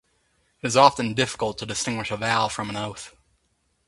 It 0.63 0.65
is 0.65 0.75
often 0.75 1.13
difficult 1.13 1.59
to 1.59 1.65
distinguish 1.67 2.09
a 2.09 2.17
vow 2.17 2.47
from 2.47 2.71
an 2.71 2.75
oath. 2.75 3.15